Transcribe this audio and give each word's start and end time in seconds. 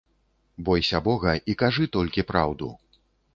Бойся 0.69 1.01
бога 1.07 1.33
і 1.53 1.57
кажы 1.63 1.85
толькі 1.97 2.25
праўду. 2.31 2.73